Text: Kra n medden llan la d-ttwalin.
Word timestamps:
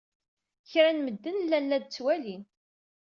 Kra 0.69 0.91
n 0.91 0.97
medden 1.01 1.37
llan 1.43 1.65
la 1.69 1.77
d-ttwalin. 1.83 2.43